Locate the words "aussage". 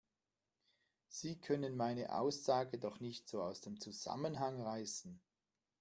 2.15-2.79